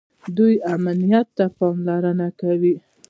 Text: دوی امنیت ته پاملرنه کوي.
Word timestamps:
دوی 0.37 0.53
امنیت 0.75 1.27
ته 1.37 1.45
پاملرنه 1.57 2.27
کوي. 2.41 2.75